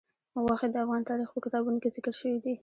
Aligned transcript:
غوښې 0.43 0.67
د 0.71 0.75
افغان 0.83 1.01
تاریخ 1.09 1.29
په 1.33 1.39
کتابونو 1.45 1.77
کې 1.81 1.93
ذکر 1.95 2.13
شوی 2.19 2.37
دي. 2.43 2.55